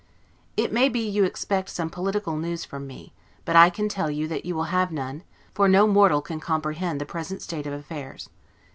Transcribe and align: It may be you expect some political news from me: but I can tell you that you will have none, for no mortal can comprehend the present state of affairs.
It 0.57 0.73
may 0.73 0.89
be 0.89 1.07
you 1.07 1.25
expect 1.25 1.69
some 1.69 1.91
political 1.91 2.35
news 2.35 2.65
from 2.65 2.87
me: 2.87 3.13
but 3.45 3.55
I 3.55 3.69
can 3.69 3.87
tell 3.87 4.09
you 4.09 4.27
that 4.29 4.45
you 4.45 4.55
will 4.55 4.63
have 4.73 4.91
none, 4.91 5.21
for 5.53 5.67
no 5.67 5.85
mortal 5.85 6.23
can 6.23 6.39
comprehend 6.39 6.99
the 6.99 7.05
present 7.05 7.43
state 7.43 7.67
of 7.67 7.73
affairs. 7.73 8.27